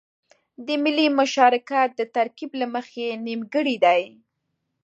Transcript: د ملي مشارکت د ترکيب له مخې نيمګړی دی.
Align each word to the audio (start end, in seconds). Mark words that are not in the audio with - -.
د 0.65 0.67
ملي 0.83 1.07
مشارکت 1.19 1.89
د 1.95 2.01
ترکيب 2.15 2.51
له 2.61 2.67
مخې 2.75 3.07
نيمګړی 3.25 3.75
دی. 3.85 4.03